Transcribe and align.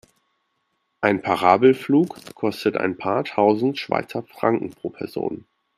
Ein 1.01 1.21
Parabelflug 1.21 2.33
kostet 2.33 2.75
ein 2.75 2.97
paar 2.97 3.23
tausend 3.23 3.77
Schweizer 3.77 4.23
Franken 4.23 4.71
pro 4.71 4.89
Person. 4.89 5.45